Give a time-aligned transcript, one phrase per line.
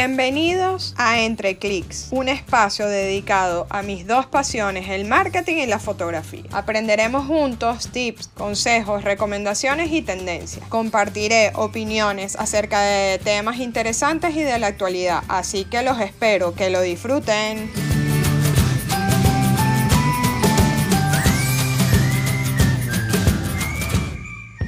[0.00, 5.80] Bienvenidos a Entre Clics, un espacio dedicado a mis dos pasiones, el marketing y la
[5.80, 6.44] fotografía.
[6.52, 10.64] Aprenderemos juntos tips, consejos, recomendaciones y tendencias.
[10.68, 16.70] Compartiré opiniones acerca de temas interesantes y de la actualidad, así que los espero que
[16.70, 17.68] lo disfruten.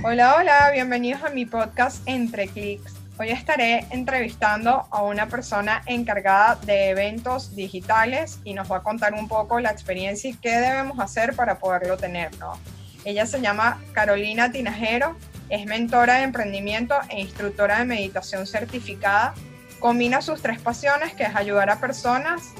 [0.02, 2.99] Hola, hola, bienvenidos a mi podcast Entre Clics.
[3.20, 9.12] Hoy estaré entrevistando a una persona encargada de eventos digitales y nos va a contar
[9.12, 12.58] un poco la experiencia y qué debemos hacer para poderlo tener, ¿no?
[13.04, 15.16] Ella se llama Carolina Tinajero,
[15.50, 19.34] es mentora de emprendimiento e instructora de meditación certificada.
[19.80, 22.54] Combina sus tres pasiones, que es ayudar a personas,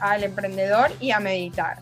[0.00, 1.76] al emprendedor y a meditar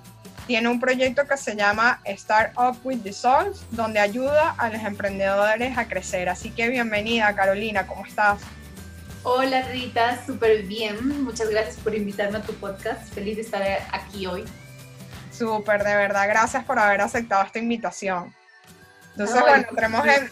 [0.49, 4.83] tiene un proyecto que se llama Start Up with the Souls, donde ayuda a los
[4.83, 6.31] emprendedores a crecer.
[6.31, 8.41] Así que bienvenida, Carolina, ¿cómo estás?
[9.25, 11.23] Hola Rita, súper bien.
[11.23, 13.13] Muchas gracias por invitarme a tu podcast.
[13.13, 14.47] Feliz de estar aquí hoy.
[15.31, 18.35] Súper, de verdad, gracias por haber aceptado esta invitación.
[19.11, 20.31] Entonces, bueno, entremos en,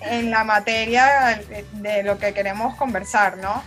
[0.00, 3.62] en, la materia de lo que queremos conversar, ¿no?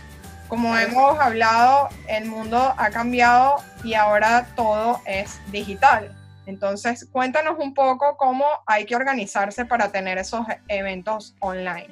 [0.48, 6.14] Como hemos hablado, el mundo ha cambiado y ahora todo es digital.
[6.46, 11.88] Entonces, cuéntanos un poco cómo hay que organizarse para tener esos eventos online.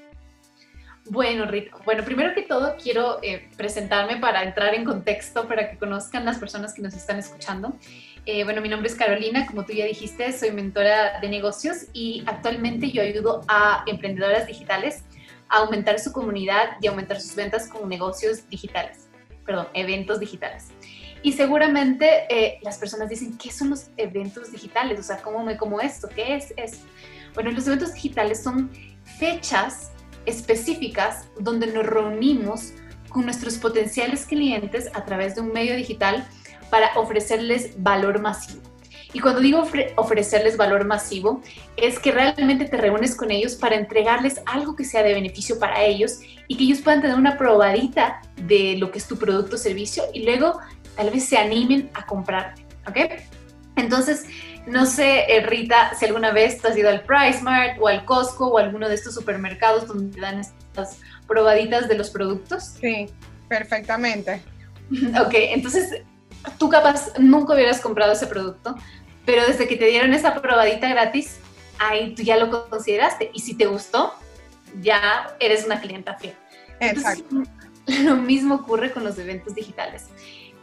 [1.06, 5.77] Bueno, Rita, bueno, primero que todo quiero eh, presentarme para entrar en contexto, para que
[5.77, 7.77] conozcan las personas que nos están escuchando.
[8.24, 12.22] Eh, bueno, mi nombre es Carolina, como tú ya dijiste, soy mentora de negocios y
[12.27, 15.02] actualmente yo ayudo a emprendedoras digitales
[15.48, 19.08] aumentar su comunidad y aumentar sus ventas con negocios digitales,
[19.44, 20.68] perdón, eventos digitales.
[21.22, 25.00] Y seguramente eh, las personas dicen, ¿qué son los eventos digitales?
[25.00, 26.08] O sea, ¿cómo me como esto?
[26.08, 26.82] ¿Qué es eso?
[27.34, 28.70] Bueno, los eventos digitales son
[29.18, 29.92] fechas
[30.26, 32.72] específicas donde nos reunimos
[33.08, 36.26] con nuestros potenciales clientes a través de un medio digital
[36.68, 38.60] para ofrecerles valor masivo.
[39.14, 39.64] Y cuando digo
[39.95, 41.41] ofrecerles valor masivo,
[41.77, 45.83] es que realmente te reúnes con ellos para entregarles algo que sea de beneficio para
[45.85, 49.58] ellos y que ellos puedan tener una probadita de lo que es tu producto o
[49.58, 50.58] servicio y luego
[50.97, 53.23] tal vez se animen a comprarte, ¿ok?
[53.77, 54.27] Entonces,
[54.67, 58.05] no sé, eh, Rita, si alguna vez tú has ido al Price Mart o al
[58.05, 60.98] Costco o alguno de estos supermercados donde te dan estas
[61.29, 62.75] probaditas de los productos.
[62.81, 63.07] Sí,
[63.48, 64.42] perfectamente.
[65.19, 66.02] Ok, entonces
[66.58, 68.77] tú capaz nunca hubieras comprado ese producto,
[69.24, 71.39] pero desde que te dieron esa probadita gratis,
[71.79, 73.30] ahí tú ya lo consideraste.
[73.33, 74.14] Y si te gustó,
[74.80, 76.35] ya eres una clienta fiel.
[76.80, 77.42] Exacto.
[77.86, 80.07] lo mismo ocurre con los eventos digitales.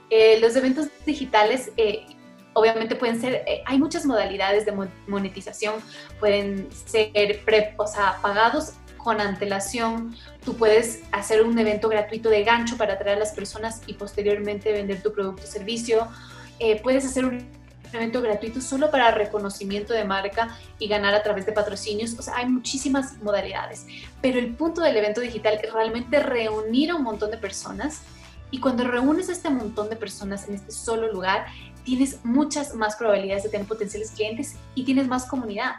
[0.10, 2.06] Eh, los eventos digitales eh,
[2.54, 4.74] obviamente pueden ser, eh, hay muchas modalidades de
[5.08, 5.76] monetización,
[6.20, 12.44] pueden ser pre, o sea, pagados con antelación, tú puedes hacer un evento gratuito de
[12.44, 16.08] gancho para atraer a las personas y posteriormente vender tu producto o servicio,
[16.84, 17.50] puedes hacer un
[17.98, 22.18] evento gratuito solo para reconocimiento de marca y ganar a través de patrocinios.
[22.18, 23.86] O sea, hay muchísimas modalidades.
[24.22, 28.02] Pero el punto del evento digital es realmente reunir a un montón de personas.
[28.50, 31.46] Y cuando reúnes a este montón de personas en este solo lugar,
[31.84, 35.76] tienes muchas más probabilidades de tener potenciales clientes y tienes más comunidad.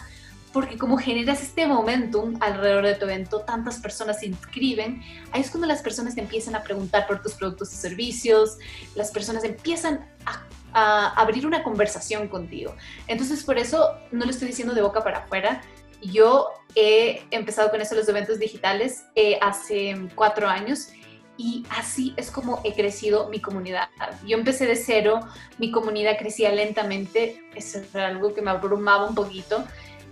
[0.53, 5.03] Porque como generas este momentum alrededor de tu evento, tantas personas se inscriben,
[5.33, 8.59] ahí es cuando las personas te empiezan a preguntar por tus productos y servicios,
[8.95, 10.43] las personas empiezan a
[10.73, 12.75] a abrir una conversación contigo.
[13.07, 15.63] Entonces, por eso no lo estoy diciendo de boca para afuera.
[16.03, 20.89] Yo he empezado con eso los eventos digitales eh, hace cuatro años
[21.37, 23.89] y así es como he crecido mi comunidad.
[24.27, 25.21] Yo empecé de cero,
[25.59, 29.65] mi comunidad crecía lentamente, eso era algo que me abrumaba un poquito.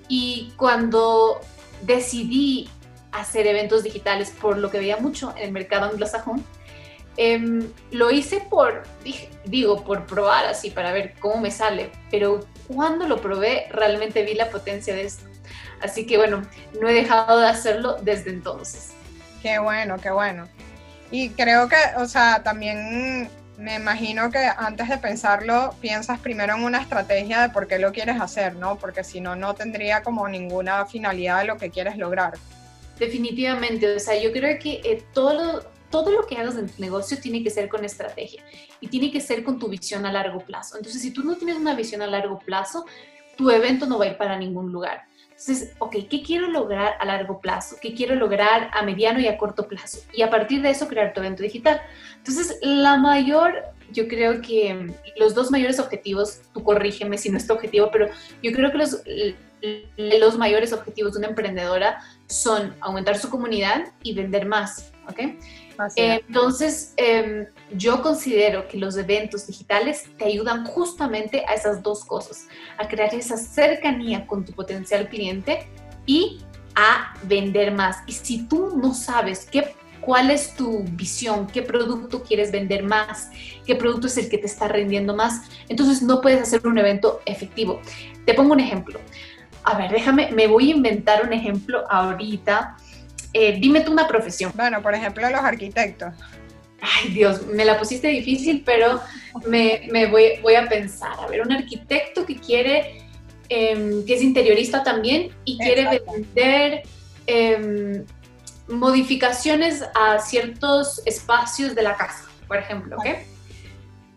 [0.08, 1.40] Y cuando
[1.82, 2.68] decidí
[3.12, 6.44] hacer eventos digitales por lo que veía mucho en el mercado anglosajón,
[7.16, 8.84] Em, lo hice por,
[9.44, 14.34] digo, por probar así, para ver cómo me sale, pero cuando lo probé realmente vi
[14.34, 15.24] la potencia de esto.
[15.82, 16.42] Así que bueno,
[16.80, 18.90] no he dejado de hacerlo desde entonces.
[19.42, 20.48] Qué bueno, qué bueno.
[21.10, 23.28] Y creo que, o sea, también
[23.60, 27.92] me imagino que antes de pensarlo, piensas primero en una estrategia de por qué lo
[27.92, 28.76] quieres hacer, ¿no?
[28.76, 32.34] Porque si no, no tendría como ninguna finalidad de lo que quieres lograr.
[32.98, 36.80] Definitivamente, o sea, yo creo que eh, todo lo, todo lo que hagas en tu
[36.80, 38.42] negocio tiene que ser con estrategia
[38.80, 40.76] y tiene que ser con tu visión a largo plazo.
[40.76, 42.86] Entonces, si tú no tienes una visión a largo plazo,
[43.36, 45.04] tu evento no va a ir para ningún lugar.
[45.40, 47.76] Entonces, ok, ¿qué quiero lograr a largo plazo?
[47.80, 50.00] ¿Qué quiero lograr a mediano y a corto plazo?
[50.12, 51.80] Y a partir de eso, crear tu evento digital.
[52.18, 53.54] Entonces, la mayor,
[53.90, 58.08] yo creo que los dos mayores objetivos, tú corrígeme si no es tu objetivo, pero
[58.42, 59.02] yo creo que los,
[59.96, 65.20] los mayores objetivos de una emprendedora son aumentar su comunidad y vender más, ¿ok?
[65.96, 72.46] Entonces, em, yo considero que los eventos digitales te ayudan justamente a esas dos cosas,
[72.78, 75.68] a crear esa cercanía con tu potencial cliente
[76.06, 76.40] y
[76.74, 77.98] a vender más.
[78.06, 83.30] Y si tú no sabes qué, cuál es tu visión, qué producto quieres vender más,
[83.66, 87.20] qué producto es el que te está rendiendo más, entonces no puedes hacer un evento
[87.26, 87.80] efectivo.
[88.24, 88.98] Te pongo un ejemplo.
[89.62, 92.76] A ver, déjame, me voy a inventar un ejemplo ahorita.
[93.32, 94.52] Eh, dime tú una profesión.
[94.54, 96.14] Bueno, por ejemplo, los arquitectos.
[96.80, 99.00] Ay, Dios, me la pusiste difícil, pero
[99.46, 101.12] me, voy, a pensar.
[101.20, 103.02] A ver, un arquitecto que quiere,
[103.48, 106.82] em, que es interiorista también y quiere vender
[107.26, 108.04] em,
[108.68, 113.06] modificaciones a ciertos espacios de la casa, por ejemplo, ¿ok?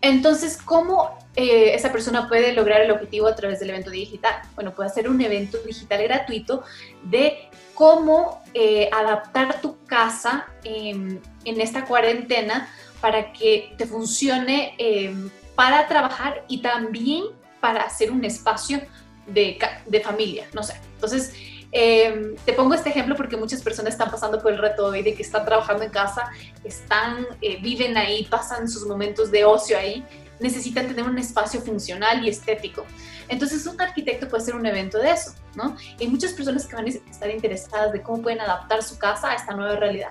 [0.00, 4.34] Entonces, ¿cómo eh, esa persona puede lograr el objetivo a través del evento digital?
[4.54, 6.62] Bueno, puede hacer un evento digital gratuito
[7.04, 12.68] de cómo eh, adaptar tu casa en esta cuarentena
[13.00, 17.24] para que te funcione em, para trabajar y también
[17.60, 18.80] para hacer un espacio
[19.26, 20.74] de, de familia, no sé.
[20.94, 21.34] Entonces,
[21.76, 25.12] Em, te pongo este ejemplo porque muchas personas están pasando por el reto hoy de
[25.12, 26.30] que están trabajando en casa,
[26.62, 30.04] están, eh, viven ahí, pasan sus momentos de ocio ahí,
[30.38, 32.86] necesitan tener un espacio funcional y estético.
[33.28, 35.76] Entonces, un arquitecto puede hacer un evento de eso, ¿no?
[35.98, 39.34] hay muchas personas que van a estar interesadas de cómo pueden adaptar su casa a
[39.34, 40.10] esta nueva realidad.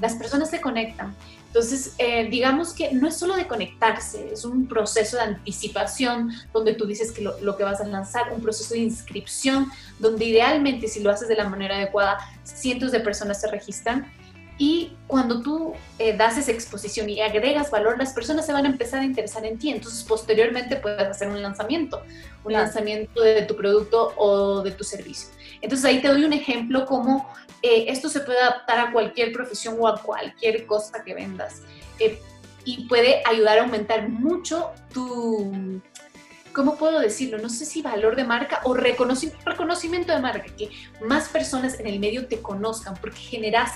[0.00, 1.14] Las personas se conectan,
[1.48, 6.74] entonces, eh, digamos que no es solo de conectarse, es un proceso de anticipación donde
[6.74, 9.66] tú dices que lo, que vas a lanzar, un proceso de inscripción,
[9.98, 14.12] donde idealmente si lo haces de la manera adecuada, cientos de personas se registran.
[14.58, 18.68] Y cuando tú eh, das esa exposición y agregas valor, las personas se van a
[18.68, 19.70] empezar a interesar en ti.
[19.70, 22.02] Entonces, posteriormente puedes hacer un lanzamiento,
[22.44, 25.28] un lanzamiento de tu producto o de tu servicio.
[25.60, 27.28] Entonces, ahí te doy un ejemplo como
[27.62, 31.62] eh, esto se puede adaptar a cualquier profesión o a cualquier cosa que vendas.
[32.00, 32.20] Eh,
[32.64, 35.80] y puede ayudar a aumentar mucho tu,
[36.52, 37.38] ¿cómo puedo decirlo?
[37.38, 40.68] No sé si valor de marca o reconocimiento de marca, que
[41.06, 43.72] más personas en el medio te conozcan, porque generas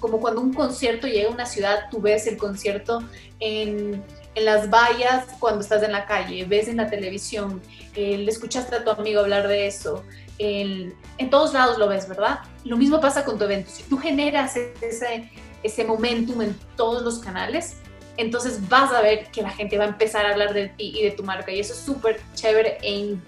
[0.00, 3.02] como cuando un concierto llega a una ciudad, tú ves el concierto
[3.40, 4.02] en,
[4.34, 7.60] en las vallas cuando estás en la calle, ves en la televisión,
[7.94, 10.04] eh, le escuchaste a tu amigo hablar de eso,
[10.38, 10.94] en
[11.30, 12.40] todos lados lo ves, ¿verdad?
[12.64, 13.70] Lo mismo pasa con tu evento.
[13.72, 15.30] Si tú generas ese,
[15.64, 17.76] ese momentum en todos los canales,
[18.16, 21.04] entonces vas a ver que la gente va a empezar a hablar de ti y
[21.04, 21.50] de tu marca.
[21.50, 23.18] Y eso es súper chévere e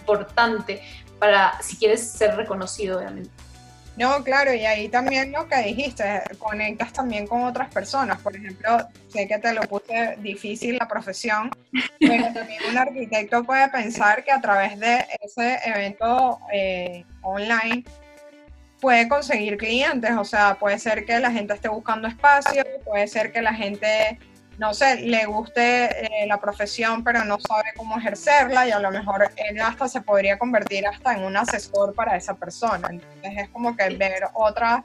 [0.00, 0.82] importante
[1.18, 3.30] para si quieres ser reconocido, obviamente.
[3.96, 8.20] No, claro, y ahí también lo que dijiste, conectas también con otras personas.
[8.20, 11.50] Por ejemplo, sé que te lo puse difícil la profesión,
[12.00, 17.84] pero también un arquitecto puede pensar que a través de ese evento eh, online
[18.80, 20.10] puede conseguir clientes.
[20.18, 24.18] O sea, puede ser que la gente esté buscando espacio, puede ser que la gente
[24.58, 28.90] no sé, le guste eh, la profesión, pero no sabe cómo ejercerla y a lo
[28.90, 32.88] mejor él hasta se podría convertir hasta en un asesor para esa persona.
[32.90, 34.84] Entonces es como que ver otras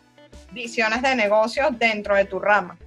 [0.51, 2.77] visiones de negocios dentro de tu rama.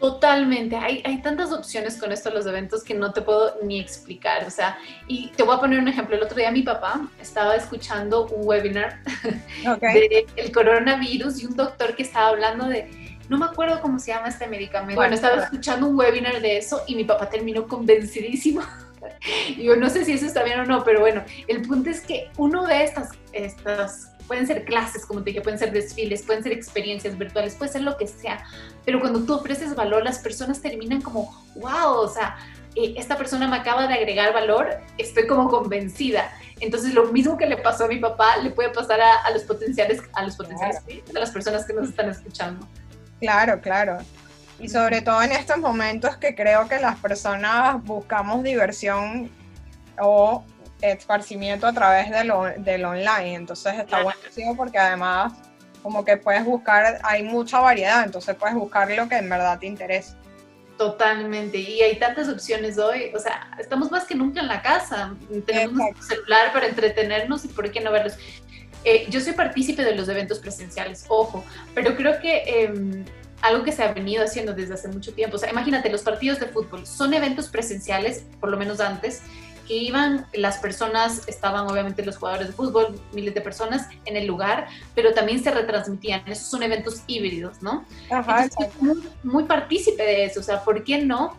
[0.00, 4.44] Totalmente, hay, hay tantas opciones con esto los eventos que no te puedo ni explicar,
[4.44, 4.76] o sea,
[5.06, 8.46] y te voy a poner un ejemplo, el otro día mi papá estaba escuchando un
[8.46, 8.98] webinar
[9.80, 14.12] del el coronavirus y un doctor que estaba hablando de no me acuerdo cómo se
[14.12, 14.96] llama este medicamento.
[14.96, 18.62] Bueno, estaba escuchando un webinar de eso y mi papá terminó convencidísimo.
[19.48, 22.00] y yo no sé si eso está bien o no, pero bueno, el punto es
[22.00, 26.42] que uno de estas, estas pueden ser clases, como te dije, pueden ser desfiles, pueden
[26.42, 28.44] ser experiencias virtuales, puede ser lo que sea,
[28.84, 32.36] pero cuando tú ofreces valor, las personas terminan como, wow, o sea,
[32.74, 36.32] eh, esta persona me acaba de agregar valor, estoy como convencida.
[36.60, 40.02] Entonces, lo mismo que le pasó a mi papá, le puede pasar a, los potenciales,
[40.12, 40.78] a los potenciales,
[41.14, 42.66] a las personas que nos están escuchando.
[43.20, 43.98] Claro, claro.
[44.58, 49.30] Y sobre todo en estos momentos que creo que las personas buscamos diversión
[50.00, 50.44] o
[50.80, 53.34] esparcimiento a través de lo, del online.
[53.34, 55.32] Entonces está buenísimo porque además
[55.82, 59.66] como que puedes buscar, hay mucha variedad, entonces puedes buscar lo que en verdad te
[59.66, 60.16] interesa.
[60.78, 65.14] Totalmente, y hay tantas opciones hoy, o sea, estamos más que nunca en la casa,
[65.46, 68.16] tenemos un celular para entretenernos y por qué no verlos.
[68.84, 73.04] Eh, yo soy partícipe de los eventos presenciales, ojo, pero creo que em,
[73.40, 76.40] algo que se ha venido haciendo desde hace mucho tiempo, o sea, imagínate, los partidos
[76.40, 79.22] de fútbol son eventos presenciales, por lo menos antes,
[79.66, 84.26] que iban, las personas, estaban obviamente los jugadores de fútbol, miles de personas en el
[84.26, 86.22] lugar, pero también se retransmitían.
[86.26, 87.86] Esos son eventos híbridos, ¿no?
[88.10, 88.46] Ajá,
[88.78, 91.36] muy, muy, partícipe de eso, o sea, ¿por qué no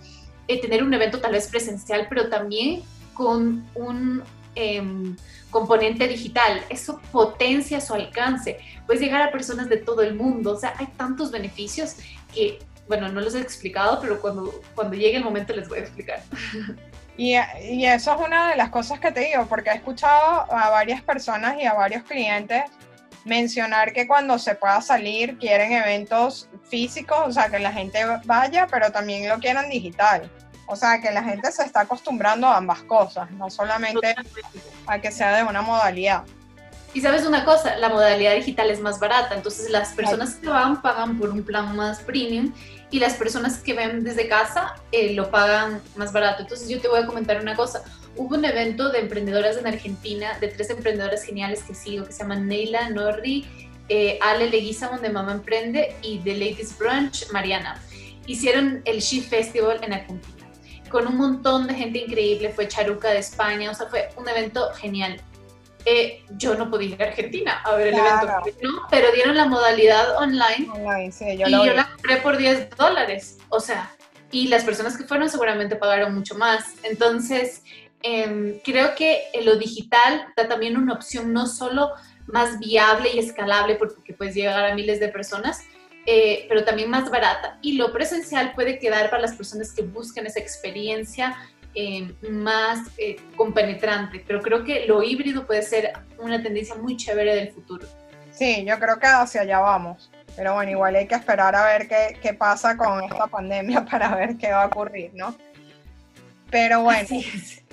[0.48, 2.84] eh, tener un evento tal vez presencial, pero también
[3.14, 4.24] con un
[4.54, 5.16] em,
[5.56, 8.58] componente digital, eso potencia su alcance.
[8.86, 11.96] Puedes llegar a personas de todo el mundo, o sea, hay tantos beneficios
[12.34, 12.60] que,
[12.90, 16.22] bueno, no los he explicado, pero cuando, cuando llegue el momento les voy a explicar.
[17.18, 20.70] Y, y, eso es una de las cosas que te digo, porque he escuchado a
[20.70, 22.64] varias personas y a varios clientes
[23.24, 28.68] mencionar que cuando se pueda salir quieren eventos físicos, o sea, que la gente vaya,
[28.70, 30.30] pero también lo quieran digital.
[30.68, 34.16] O sea, que la gente se está acostumbrando a ambas cosas, no solamente
[34.88, 36.24] a que sea de una modalidad.
[36.94, 40.82] Y sabes una cosa, la modalidad digital es más barata, entonces las personas que van
[40.82, 42.54] pagan por un plan más premium
[42.90, 46.44] y las personas que ven desde casa eh, lo pagan más barato.
[46.44, 47.84] Entonces yo te voy a comentar una cosa,
[48.16, 52.20] hubo un evento de emprendedoras en Argentina, de tres emprendedoras geniales que sigo, que se
[52.20, 53.46] llaman Neila, Norri,
[53.90, 57.78] eh, Ale Leguizamón de Mamá Emprende y de Ladies Brunch, Mariana.
[58.26, 60.35] Hicieron el She Festival en Argentina
[60.96, 64.72] con un montón de gente increíble, fue Charuca de España, o sea, fue un evento
[64.76, 65.20] genial.
[65.84, 70.16] Eh, yo no podía ir a Argentina a ver el evento, pero dieron la modalidad
[70.16, 70.70] online,
[71.20, 73.92] y yo la compré por 10 dólares, o sea,
[74.32, 76.64] y las personas que fueron seguramente pagaron mucho más.
[76.84, 77.62] Entonces,
[78.02, 81.92] em, creo que lo digital da también una opción no solo
[82.26, 85.60] más viable y escalable porque puedes llegar a miles de personas,
[86.06, 87.58] eh, pero también más barata.
[87.62, 91.36] Y lo presencial puede quedar para las personas que buscan esa experiencia
[91.74, 97.36] eh, más eh, compenetrante, pero creo que lo híbrido puede ser una tendencia muy chévere
[97.36, 97.86] del futuro.
[98.32, 100.10] Sí, yo creo que hacia allá vamos.
[100.36, 104.14] Pero bueno, igual hay que esperar a ver qué, qué pasa con esta pandemia para
[104.16, 105.36] ver qué va a ocurrir, ¿no?
[106.52, 107.08] Pero bueno,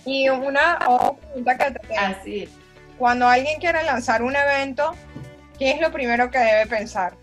[0.04, 2.00] y una otra pregunta que te tengo.
[2.00, 2.48] Así
[2.98, 4.94] Cuando alguien quiere lanzar un evento,
[5.58, 7.14] ¿qué es lo primero que debe pensar?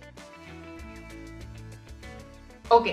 [2.70, 2.88] Ok,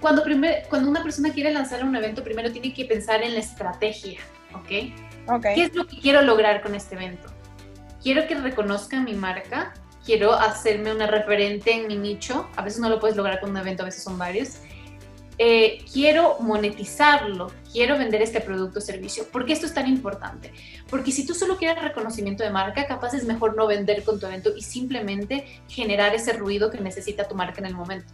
[0.00, 0.22] cuando,
[0.68, 4.20] cuando una persona quiere lanzar un evento, primero tiene que pensar en la estrategia,
[4.54, 4.64] ¿ok?
[5.26, 5.54] okay.
[5.54, 7.28] ¿Qué es lo que quiero lograr con este evento?
[8.02, 12.88] Quiero que reconozcan mi marca, quiero hacerme una referente en mi nicho, a veces no
[12.88, 14.60] lo puedes lograr con un evento, a veces son varios.
[15.40, 19.24] Eh, quiero monetizarlo, quiero vender este producto o servicio.
[19.30, 20.52] ¿Por qué esto es tan importante?
[20.90, 24.26] Porque si tú solo quieres reconocimiento de marca, capaz es mejor no vender con tu
[24.26, 28.12] evento y simplemente generar ese ruido que necesita tu marca en el momento.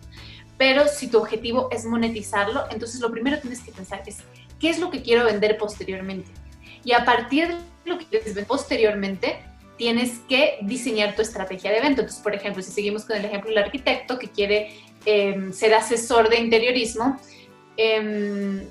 [0.57, 4.19] Pero si tu objetivo es monetizarlo, entonces lo primero tienes que pensar es,
[4.61, 6.31] ¿qué es lo que quiero vender posteriormente?
[6.85, 9.43] Y a partir de lo que quieres vender posteriormente,
[9.77, 12.03] tienes que diseñar tu estrategia de evento.
[12.03, 16.29] Entonces, por ejemplo, si seguimos con el ejemplo del arquitecto que quiere em, ser asesor
[16.29, 17.19] de interiorismo
[17.77, 18.67] em,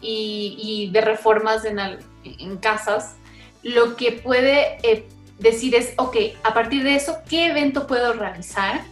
[0.00, 3.16] y, de reformas en, en, casas,
[3.62, 5.06] lo que puede eh,
[5.38, 8.82] decir es, ok, a partir de eso, ¿qué evento puedo realizar?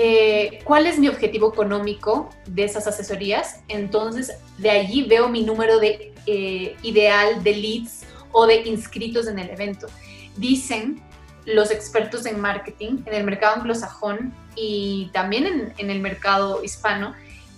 [0.00, 3.62] Eh, cuál es mi objetivo económico de esas asesorías.
[3.66, 9.40] Entonces, de allí veo mi número de eh, ideal de leads o de inscritos en
[9.40, 9.88] el evento.
[10.36, 11.02] Dicen
[11.46, 17.14] los expertos en marketing en el mercado anglosajón y también en, el mercado hispano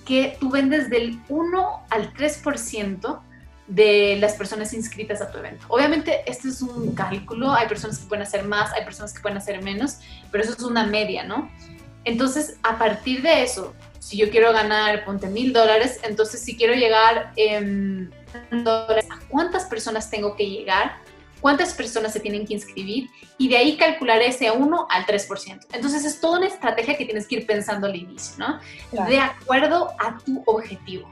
[0.07, 3.21] que tú vendes del 1 al 3%
[3.67, 5.67] de las personas inscritas a tu evento.
[5.69, 9.37] Obviamente, este es un cálculo, hay personas que pueden hacer más, hay personas que pueden
[9.37, 9.99] hacer menos,
[10.33, 11.51] pero eso es una media, ¿no?
[12.05, 16.75] Entonces, a partir de eso, si yo quiero ganar, ponte mil dólares, entonces si quiero
[16.75, 18.13] llegar en
[18.51, 20.97] dólares, ¿a cuántas personas tengo que llegar?
[21.41, 23.09] ¿Cuántas personas se tienen que inscribir?
[23.39, 25.67] Y de ahí calcular ese 1 al 3%.
[25.73, 28.61] Entonces es toda una estrategia que tienes que ir pensando al inicio, ¿no?
[29.07, 31.11] De acuerdo a tu objetivo.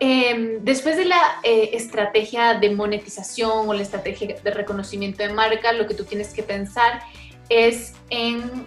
[0.00, 5.72] Em, después de la eh, estrategia de monetización o la estrategia de reconocimiento de marca,
[5.72, 7.00] lo que tú tienes que pensar
[7.48, 8.66] es en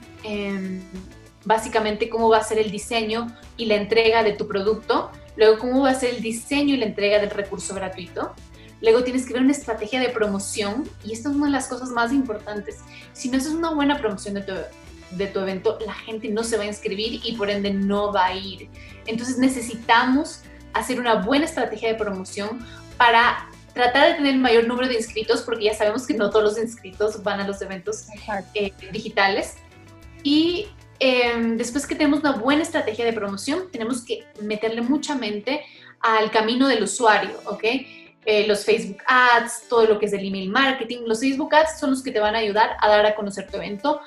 [1.45, 5.83] básicamente cómo va a ser el diseño y la entrega de tu producto, luego cómo
[5.83, 8.33] va a ser el diseño y la entrega del recurso gratuito.
[8.81, 11.89] Luego tienes que ver una estrategia de promoción y esto es una de las cosas
[11.89, 12.79] más importantes.
[13.13, 14.53] Si no haces una buena promoción de tu,
[15.11, 18.25] de tu evento, la gente no se va a inscribir y por ende no va
[18.25, 18.69] a ir.
[19.07, 20.41] Entonces necesitamos
[20.73, 22.59] hacer una buena estrategia de promoción
[22.97, 26.43] para tratar de tener el mayor número de inscritos, porque ya sabemos que no todos
[26.43, 28.07] los inscritos van a los eventos
[28.53, 29.55] eh, digitales.
[30.23, 30.67] Y
[30.99, 35.63] em, después que tenemos una buena estrategia de promoción, tenemos que meterle mucha mente
[36.01, 37.63] al camino del usuario, ¿ok?
[38.25, 41.03] Eh, los Facebook Ads, todo lo que es el email marketing.
[41.05, 43.57] Los Facebook Ads son los que te van a ayudar a dar a conocer tu
[43.57, 44.01] evento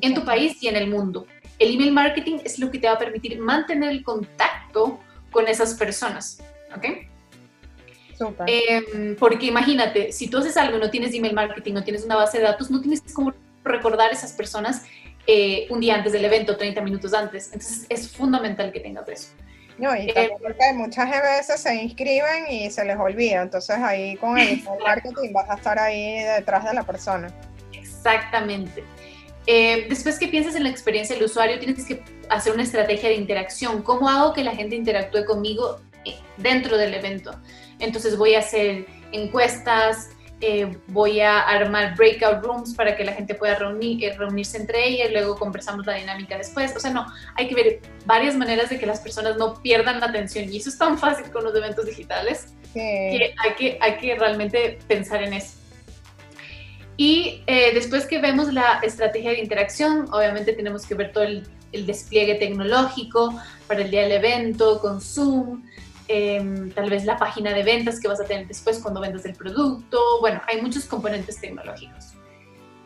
[0.00, 1.26] en tu país y en el mundo.
[1.58, 4.98] El email marketing es lo que te va a permitir mantener el contacto
[5.30, 6.38] con esas personas,
[6.74, 6.86] ¿ok?
[8.46, 12.38] Eh, porque imagínate, si tú haces algo no tienes email marketing, no tienes una base
[12.38, 14.84] de datos, no tienes cómo recordar a esas personas
[15.26, 17.46] eh, un día antes del evento, 30 minutos antes.
[17.46, 19.28] Entonces es fundamental que tengas eso.
[19.78, 24.38] No, y eh, porque muchas veces se inscriben y se les olvida, entonces ahí con
[24.38, 27.28] el marketing vas a estar ahí detrás de la persona.
[27.72, 28.82] Exactamente.
[29.46, 33.16] Eh, después que piensas en la experiencia del usuario, tienes que hacer una estrategia de
[33.16, 33.82] interacción.
[33.82, 37.38] ¿Cómo hago que la gente interactúe conmigo eh, dentro del evento?
[37.78, 43.34] Entonces voy a hacer encuestas, eh, voy a armar breakout rooms para que la gente
[43.34, 46.74] pueda reunir, reunirse entre ellas, luego conversamos la dinámica después.
[46.76, 50.06] O sea, no, hay que ver varias maneras de que las personas no pierdan la
[50.06, 54.14] atención y eso es tan fácil con los eventos digitales que, hay que hay que
[54.16, 55.56] realmente pensar en eso.
[56.96, 61.46] Y eh, después que vemos la estrategia de interacción, obviamente tenemos que ver todo el,
[61.72, 65.62] despliegue tecnológico para el día del evento, con Zoom,
[66.08, 69.34] em, tal vez la página de ventas que vas a tener después cuando vendas el
[69.34, 70.20] producto.
[70.20, 72.14] Bueno, hay muchos componentes tecnológicos.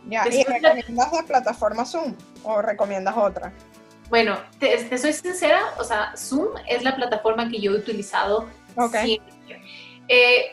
[0.08, 3.52] Ya, ¿Y recomiendas la plataforma Zoom o recomiendas otra?
[4.08, 9.06] Bueno, te, soy sincera, o sea, Zoom es la plataforma que yo he utilizado okay.
[9.06, 9.62] siempre.
[10.08, 10.52] Eh,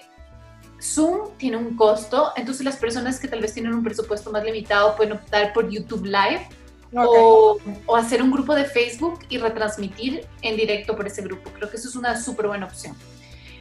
[0.80, 4.96] Zoom tiene un costo, entonces las personas que tal vez tienen un presupuesto más limitado
[4.96, 6.48] pueden optar por YouTube Live
[6.96, 7.60] o,
[7.96, 11.50] hacer un grupo de Facebook y retransmitir en directo por ese grupo.
[11.52, 12.96] Creo que eso es una súper buena opción.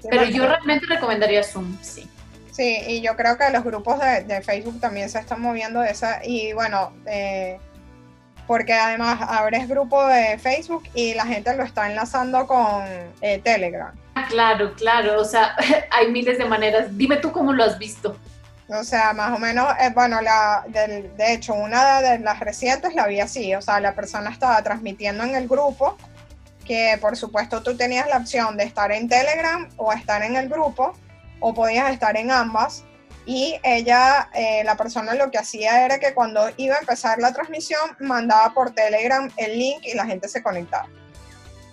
[0.09, 2.09] Pero yo realmente recomendaría Zoom, sí.
[2.53, 6.25] Sí, y yo creo que los grupos de, Facebook también se están moviendo de esa,
[6.25, 7.59] y bueno, eh,
[8.47, 12.83] porque además abres grupo de Facebook y la gente lo está enlazando con
[13.21, 13.93] eh, Telegram.
[14.29, 15.55] Claro, claro, o sea,
[15.91, 16.97] hay miles de maneras.
[16.97, 18.17] Dime tú cómo lo has visto.
[18.69, 23.21] O sea, más o menos, eh, bueno, de hecho, una de las recientes la vi
[23.21, 25.97] así, o sea, la persona estaba transmitiendo en el grupo,
[26.65, 30.49] que por supuesto tú tenías la opción de estar en Telegram o estar en el
[30.49, 30.95] grupo,
[31.39, 32.83] o podías estar en ambas,
[33.25, 37.33] y ella, eh, la persona lo que hacía era que cuando iba a empezar la
[37.33, 40.89] transmisión, mandaba por Telegram el link y la gente se conectaba.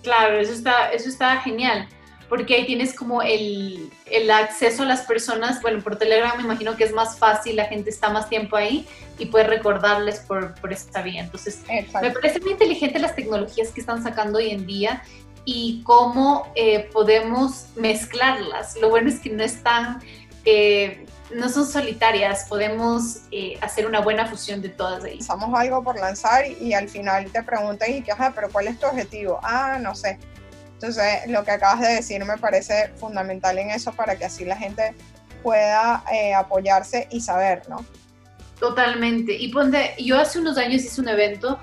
[0.04, 1.88] Claro, eso está, eso está genial
[2.34, 6.76] porque ahí tienes como el, el, acceso a las personas, bueno, por Telegram me imagino
[6.76, 8.88] que es más fácil, la gente está más tiempo ahí
[9.20, 11.20] y puedes recordarles por, por esta vía.
[11.20, 15.04] Entonces, me parece muy inteligente las tecnologías que están sacando hoy en día
[15.44, 18.76] y cómo eh, podemos mezclarlas.
[18.80, 20.02] Lo bueno es que no están,
[20.44, 25.28] eh, no son solitarias, podemos eh, hacer una buena fusión de todas ellas.
[25.28, 28.10] Lanzamos algo por lanzar y, al final te preguntan, ¿y qué?
[28.10, 29.38] Ajá, pero ¿cuál es tu objetivo?
[29.44, 30.18] Ah, no sé
[30.84, 34.54] entonces, lo que acabas de decir me parece fundamental en eso para que así la
[34.54, 34.94] gente
[35.42, 37.86] pueda eh, apoyarse y saber, ¿no?
[38.60, 39.32] Totalmente.
[39.32, 41.58] Y ponte, yo hace unos años hice un evento,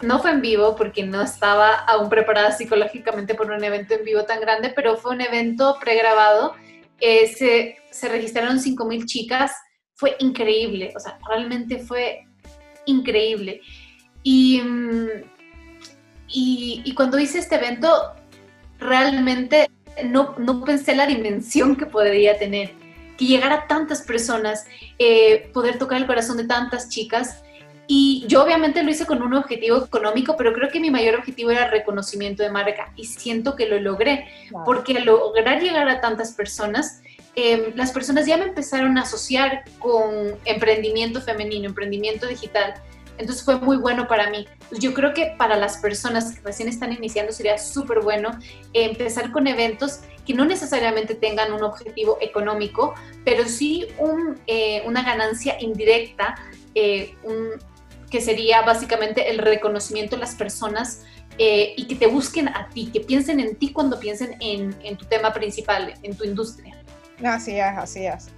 [0.00, 4.22] no fue en vivo porque no estaba aún preparada psicológicamente por un evento en vivo
[4.24, 6.54] tan grande, pero fue un evento pregrabado.
[7.00, 9.50] Eh, se, se registraron 5.000 chicas,
[9.94, 12.28] fue increíble, o sea, realmente fue
[12.86, 13.60] increíble.
[14.22, 14.62] Y
[16.36, 18.12] y, cuando hice este evento,
[18.80, 19.70] realmente
[20.04, 22.72] no, no, pensé la dimensión que podría tener,
[23.16, 24.66] que llegara a tantas personas,
[24.98, 27.44] eh, poder tocar el corazón de tantas chicas.
[27.86, 31.52] Y yo obviamente lo hice con un objetivo económico, pero creo que mi mayor objetivo
[31.52, 34.26] era reconocimiento de marca y siento que lo logré,
[34.64, 37.02] porque al lograr llegar a tantas personas,
[37.36, 42.74] em, las personas ya me empezaron a asociar con emprendimiento femenino, emprendimiento digital.
[43.18, 44.46] Entonces fue muy bueno para mí.
[44.78, 48.30] Yo creo que para las personas que recién están iniciando sería súper bueno
[48.72, 53.86] empezar con eventos que no necesariamente tengan un objetivo económico, pero sí
[54.46, 56.36] eh, una ganancia indirecta,
[56.74, 57.14] eh,
[58.10, 61.02] que sería básicamente el reconocimiento de las personas
[61.38, 64.96] eh, y que te busquen a ti, que piensen en ti cuando piensen en, en
[64.96, 66.80] tu tema principal, en tu industria.
[67.22, 68.30] Así es, así es.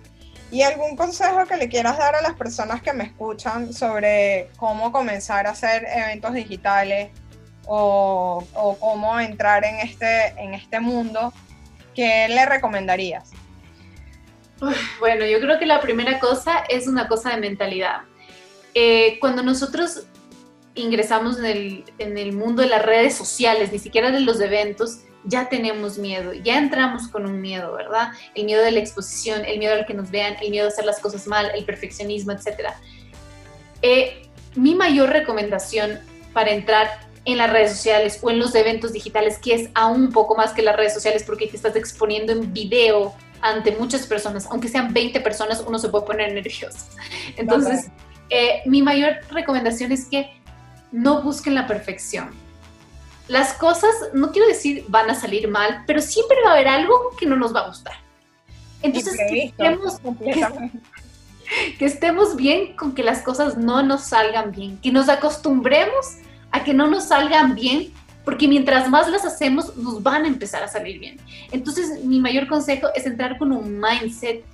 [0.50, 4.92] ¿Y algún consejo que le quieras dar a las personas que me escuchan sobre cómo
[4.92, 7.10] comenzar a hacer eventos digitales
[7.66, 8.44] o,
[8.78, 11.32] cómo entrar en este, en este mundo?
[11.94, 13.30] ¿Qué le recomendarías?
[15.00, 18.02] Bueno, yo creo que la primera cosa es una cosa de mentalidad.
[18.74, 20.06] Eh, cuando nosotros
[20.74, 25.00] ingresamos en el, en el mundo de las redes sociales, ni siquiera de los eventos,
[25.26, 28.12] ya tenemos miedo, ya entramos con un miedo, ¿verdad?
[28.34, 30.84] El miedo de la exposición, el miedo al que nos vean, el miedo a hacer
[30.84, 32.70] las cosas mal, el perfeccionismo, etc.
[33.82, 36.00] Eh, mi mayor recomendación
[36.32, 40.12] para entrar en las redes sociales o en los eventos digitales, que es aún un
[40.12, 44.46] poco más que las redes sociales porque te estás exponiendo en video ante muchas personas,
[44.50, 46.86] aunque sean 20 personas, uno se puede poner nervioso.
[47.36, 47.90] Entonces,
[48.30, 50.30] eh, mi mayor recomendación es que
[50.92, 52.45] no busquen la perfección
[53.28, 57.10] las cosas, no quiero decir van a salir mal, pero siempre va a haber algo
[57.18, 57.94] que no nos va a gustar.
[58.82, 59.16] Entonces,
[61.78, 66.18] que estemos, bien con que las cosas no nos salgan bien, que nos acostumbremos
[66.50, 67.92] a que no nos salgan bien
[68.24, 71.20] porque mientras más las hacemos, nos van a empezar a salir bien.
[71.52, 74.44] Entonces, mi mayor consejo es entrar con un mindset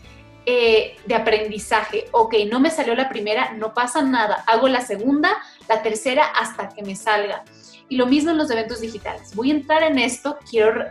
[0.44, 2.04] eh, de aprendizaje.
[2.12, 4.44] Ok, no me salió la primera, no pasa nada.
[4.46, 5.30] Hago la segunda,
[5.70, 7.44] la tercera hasta que me salga.
[7.92, 9.34] Y lo mismo en los eventos digitales.
[9.34, 10.82] Voy a entrar en esto, quiero,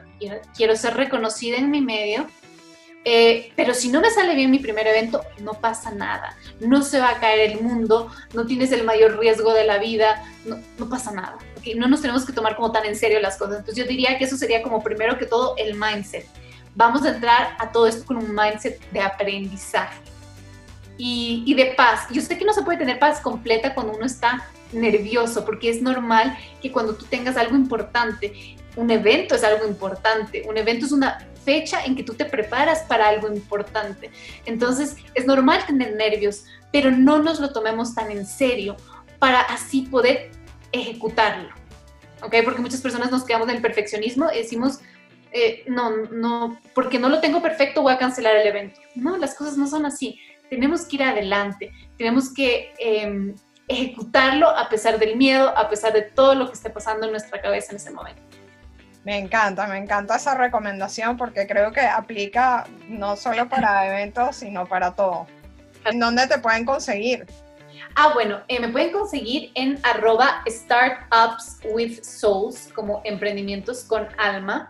[0.56, 2.28] quiero ser reconocida en mi medio,
[3.06, 6.38] eh, pero si no me sale bien mi primer evento, no pasa nada.
[6.60, 10.24] No se va a caer el mundo, no tienes el mayor riesgo de la vida,
[10.46, 11.40] no, no pasa nada.
[11.76, 13.58] No nos tenemos que tomar como tan en serio las cosas.
[13.58, 16.28] Entonces yo diría que eso sería como primero que todo el mindset
[16.76, 20.00] vamos a entrar a todo esto con un mindset de aprendizaje
[20.98, 22.08] y, de paz.
[22.12, 25.82] Yo sé que no se puede tener paz completa cuando uno está nervioso, porque es
[25.82, 30.92] normal que cuando tú tengas algo importante, un evento es algo importante, un evento es
[30.92, 34.12] una fecha en que tú te preparas para algo importante.
[34.46, 38.78] Entonces es normal tener nervios, pero no nos lo tomemos tan en serio
[39.20, 40.32] para así poder
[40.72, 41.50] ejecutarlo.
[42.24, 42.36] ¿Ok?
[42.44, 44.80] Porque muchas personas nos quedamos en el perfeccionismo y decimos,
[45.34, 48.80] eh, no, no, porque no lo tengo perfecto voy a cancelar el evento.
[48.96, 50.20] No, las cosas no son así.
[50.50, 53.36] Tenemos que ir adelante, tenemos que em,
[53.72, 57.42] ejecutarlo a pesar del miedo, a pesar de todo lo que esté pasando en nuestra
[57.42, 58.22] cabeza en ese momento.
[59.04, 64.68] Me encanta, me encanta esa recomendación porque creo que aplica no solo para eventos, sino
[64.68, 65.26] para todo.
[65.86, 67.26] ¿En dónde te pueden conseguir?
[67.96, 74.70] Ah, bueno, eh, me pueden conseguir en arroba startups with souls, como emprendimientos con alma.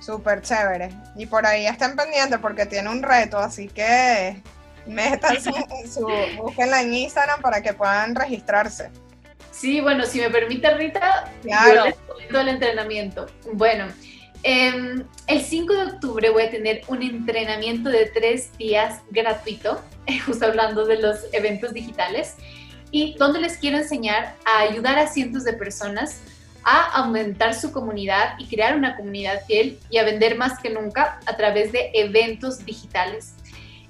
[0.00, 0.90] Súper chévere.
[1.16, 4.40] Y por ahí estén pendientes porque tiene un reto, así que
[4.86, 6.06] métanse en su,
[6.36, 8.90] búsquenla en Instagram para que puedan registrarse.
[9.50, 13.26] Sí, bueno, si me permite Rita, yo les comento el entrenamiento.
[13.54, 13.86] Bueno,
[14.44, 19.82] em, el 5 de octubre voy a tener un entrenamiento de tres días gratuito,
[20.26, 22.36] justo hablando de los eventos digitales
[22.90, 26.20] y donde les quiero enseñar a ayudar a cientos de personas
[26.68, 31.18] a aumentar su comunidad y crear una comunidad fiel y a vender más que nunca
[31.26, 33.34] a través de eventos digitales.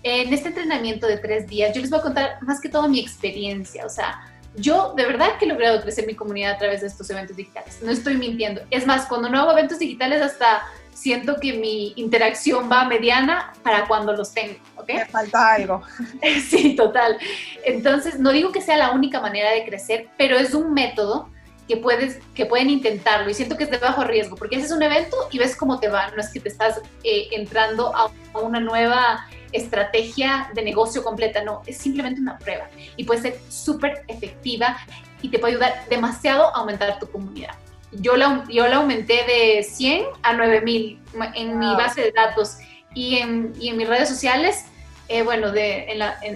[0.03, 3.01] En este entrenamiento de tres días yo les voy a contar más que todo mi
[3.01, 4.21] experiencia, o sea,
[4.55, 7.79] yo de verdad que he logrado crecer mi comunidad a través de estos eventos digitales,
[7.83, 8.63] no estoy mintiendo.
[8.71, 10.63] Es más, cuando no hago eventos digitales hasta
[10.95, 14.89] siento que mi interacción va mediana para cuando los tengo, ¿ok?
[14.89, 15.83] Me falta algo.
[16.49, 17.19] sí, total.
[17.65, 21.31] Entonces, no digo que sea la única manera de crecer, pero es un método
[21.69, 24.83] que, puedes, que pueden intentarlo y siento que es de bajo riesgo, porque haces un
[24.83, 28.59] evento y ves cómo te va, no es que te estás eh, entrando a una
[28.59, 34.79] nueva estrategia de negocio completa, no, es simplemente una prueba y puede ser súper efectiva
[35.23, 37.55] y te puede ayudar demasiado a aumentar tu comunidad
[37.93, 41.01] yo la, yo la aumenté de 100 a 9000
[41.35, 42.59] en mi base de datos
[42.95, 44.67] y en, y en mis redes sociales.
[45.09, 45.87] Eh, bueno, de,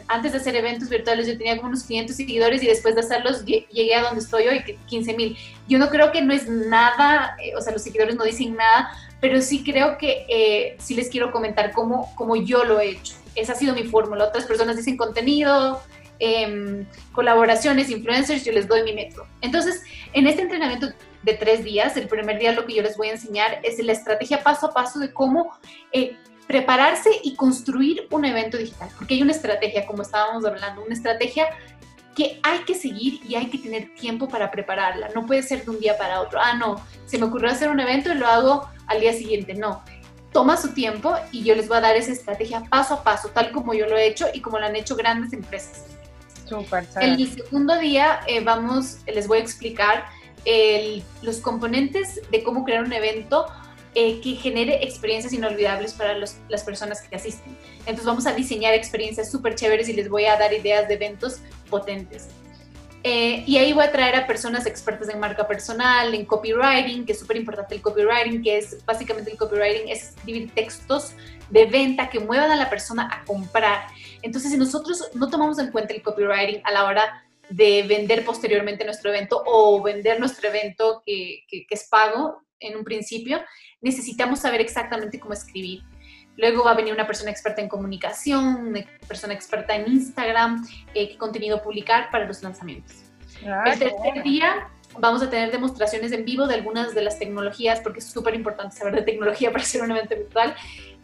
[0.08, 3.44] antes de hacer eventos virtuales yo tenía como unos 500 seguidores y después de hacerlos
[3.44, 5.36] llegué a donde estoy hoy, 15 mil.
[5.68, 8.90] Yo no creo que no es nada, eh, o sea, los seguidores no dicen nada,
[9.20, 13.14] pero sí creo que eh, sí les quiero comentar cómo, cómo yo lo he hecho.
[13.34, 14.24] Esa ha sido mi fórmula.
[14.24, 15.82] Otras personas dicen contenido,
[16.18, 19.26] em, colaboraciones, influencers, yo les doy mi método.
[19.42, 19.82] Entonces,
[20.14, 20.88] en este entrenamiento
[21.22, 21.96] de tres días.
[21.96, 24.74] El primer día lo que yo les voy a enseñar es la estrategia paso a
[24.74, 25.52] paso de cómo
[25.92, 28.88] eh, prepararse y construir un evento digital.
[28.96, 31.46] Porque hay una estrategia, como estábamos hablando, una estrategia
[32.14, 35.08] que hay que seguir y hay que tener tiempo para prepararla.
[35.14, 36.38] No puede ser de un día para otro.
[36.42, 39.54] Ah, no, se me ocurrió hacer un evento y lo hago al día siguiente.
[39.54, 39.82] No,
[40.32, 43.52] toma su tiempo y yo les voy a dar esa estrategia paso a paso, tal
[43.52, 45.84] como yo lo he hecho y como lo han hecho grandes empresas.
[46.46, 46.86] Súper.
[47.00, 50.04] El segundo día eh, vamos, les voy a explicar
[51.22, 53.46] los componentes de cómo crear un evento
[53.94, 57.56] eh, que genere experiencias inolvidables para las personas que asisten.
[57.80, 61.40] Entonces vamos a diseñar experiencias súper chéveres y les voy a dar ideas de eventos
[61.68, 62.28] potentes.
[63.04, 67.12] Eh, y ahí voy a traer a personas expertas en marca personal, en copywriting, que
[67.12, 71.12] es súper importante el copywriting, que es básicamente el copywriting, es escribir textos
[71.50, 73.88] de venta que muevan a la persona a comprar.
[74.22, 78.84] Entonces, si nosotros no tomamos en cuenta el copywriting a la hora de vender posteriormente
[78.84, 83.40] nuestro evento o vender nuestro evento que, es pago en un principio,
[83.80, 85.82] necesitamos saber exactamente cómo escribir.
[86.36, 91.08] Luego va a venir una persona experta en comunicación, una persona experta en Instagram, eh,
[91.08, 93.12] qué contenido publicar para los lanzamientos.
[93.46, 97.80] Ah, el tercer día vamos a tener demostraciones en vivo de algunas de las tecnologías,
[97.80, 100.54] porque es súper importante saber de tecnología para hacer un evento virtual.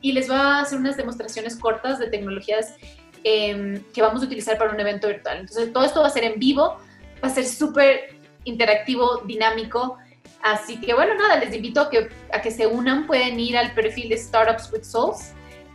[0.00, 2.76] Y les va a hacer unas demostraciones cortas de tecnologías
[3.24, 5.38] Em, que vamos a utilizar para un evento virtual.
[5.40, 6.78] Entonces, todo esto va a ser en vivo,
[7.22, 9.98] va a ser súper interactivo, dinámico.
[10.42, 13.06] Así que, bueno, nada, les invito a que, a que se unan.
[13.06, 15.32] Pueden ir al perfil de Startups with Souls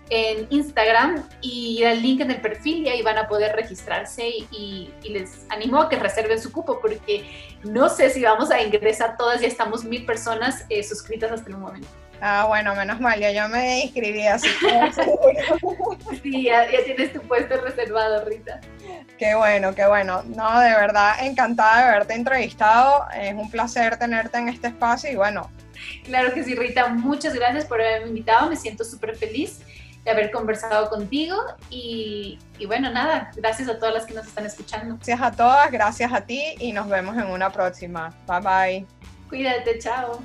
[0.10, 4.92] en Instagram y el link en el perfil y ahí van a poder registrarse y,
[5.04, 7.26] les animo a que reserven su cupo porque
[7.64, 11.58] no sé si vamos a ingresar todas, ya estamos mil personas eh, suscritas hasta el
[11.58, 11.88] momento.
[12.26, 14.48] Ah, bueno, menos mal, ya yo me inscribí así.
[16.24, 18.62] sí, ya, ya, tienes tu puesto reservado, Rita.
[19.20, 20.24] Qué bueno, qué bueno.
[20.28, 23.08] No, de verdad, encantada de haberte entrevistado.
[23.14, 25.52] Es un placer tenerte en este espacio y bueno.
[26.06, 26.88] Claro que sí, Rita.
[26.88, 28.50] Muchas gracias por haberme invitado.
[28.50, 29.60] Me siento súper feliz
[30.06, 31.36] de haber conversado contigo
[31.70, 34.96] y, y, bueno, nada, gracias a todas las que nos están escuchando.
[34.96, 38.14] Gracias a todas, gracias a ti y nos vemos en una próxima.
[38.28, 38.86] Bye bye.
[39.28, 40.24] Cuídate, chao.